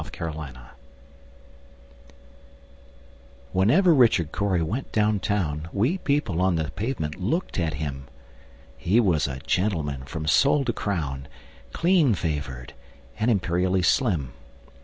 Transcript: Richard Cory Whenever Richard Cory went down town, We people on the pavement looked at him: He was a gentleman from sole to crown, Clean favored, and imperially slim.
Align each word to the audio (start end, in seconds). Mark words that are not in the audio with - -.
Richard 0.01 0.17
Cory 0.17 0.51
Whenever 3.51 3.93
Richard 3.93 4.31
Cory 4.31 4.63
went 4.63 4.91
down 4.91 5.19
town, 5.19 5.67
We 5.71 5.99
people 5.99 6.41
on 6.41 6.55
the 6.55 6.71
pavement 6.71 7.17
looked 7.21 7.59
at 7.59 7.75
him: 7.75 8.07
He 8.79 8.99
was 8.99 9.27
a 9.27 9.37
gentleman 9.41 10.01
from 10.05 10.25
sole 10.25 10.65
to 10.65 10.73
crown, 10.73 11.27
Clean 11.71 12.15
favored, 12.15 12.73
and 13.19 13.29
imperially 13.29 13.83
slim. 13.83 14.33